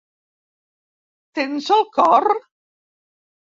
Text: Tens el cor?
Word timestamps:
Tens 1.41 1.69
el 1.77 1.85
cor? 2.01 2.29